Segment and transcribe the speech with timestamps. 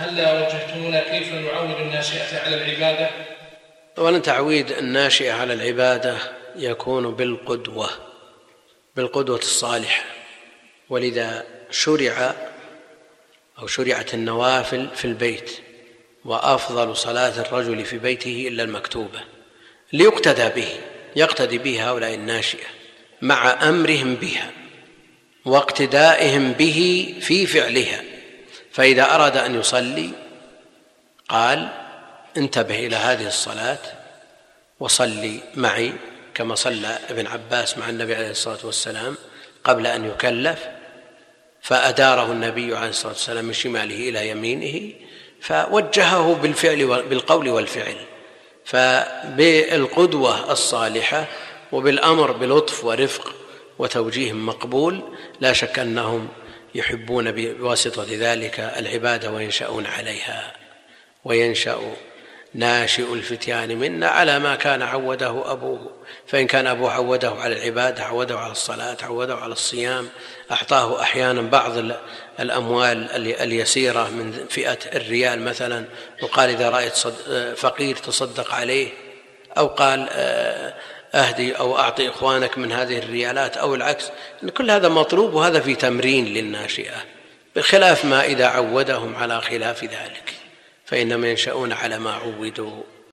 [0.00, 3.10] هلا وجهتمونا كيف نعود الناشئة على العبادة؟
[3.98, 6.16] أولا تعويد الناشئة على العبادة
[6.56, 7.90] يكون بالقدوة
[8.96, 10.04] بالقدوة الصالحة.
[10.90, 12.34] ولذا شرع
[13.58, 15.50] أو شرعت النوافل في البيت
[16.24, 19.20] وأفضل صلاة الرجل في بيته إلا المكتوبة.
[19.92, 20.68] ليقتدى به
[21.16, 22.66] يقتدي به هؤلاء الناشئة
[23.22, 24.50] مع أمرهم بها
[25.44, 28.09] واقتدائهم به في فعلها.
[28.72, 30.10] فإذا أراد أن يصلي
[31.28, 31.68] قال
[32.36, 33.78] انتبه إلى هذه الصلاة
[34.80, 35.92] وصلي معي
[36.34, 39.16] كما صلى ابن عباس مع النبي عليه الصلاة والسلام
[39.64, 40.68] قبل أن يكلف
[41.62, 44.92] فأداره النبي عليه الصلاة والسلام من شماله إلى يمينه
[45.40, 47.96] فوجهه بالفعل بالقول والفعل.
[48.64, 51.26] فبالقدوة الصالحة
[51.72, 53.34] وبالأمر بلطف ورفق
[53.78, 55.00] وتوجيه مقبول
[55.40, 56.28] لا شك أنهم
[56.74, 60.52] يحبون بواسطة ذلك العبادة وينشأون عليها.
[61.24, 61.80] وينشأ
[62.54, 65.90] ناشئ الفتيان منا على ما كان عوده أبوه.
[66.26, 70.08] فإن كان أبوه عوده على العبادة عوده على الصلاة عوده على الصيام
[70.52, 71.72] أعطاه أحيانا بعض
[72.40, 75.84] الأموال اليسيرة من فئة الريال مثلا
[76.22, 76.96] وقال إذا رأيت
[77.56, 78.88] فقير تصدق عليه
[79.58, 80.74] أو قال آه،
[81.14, 84.10] أهدي أو أعطي إخوانك من هذه الريالات أو العكس
[84.56, 87.04] كل هذا مطلوب وهذا في تمرين للناشئة
[87.56, 90.34] بخلاف ما إذا عودهم على خلاف ذلك.
[90.86, 92.82] فإنهم ينشأون على ما عودوا.